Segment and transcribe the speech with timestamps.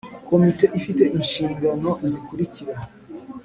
[0.29, 2.75] Komite ifite inshingano zikurikira